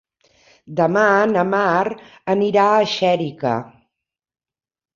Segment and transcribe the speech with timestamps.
[0.79, 1.03] Demà
[1.33, 1.83] na Mar
[2.37, 3.55] anirà a Xèrica.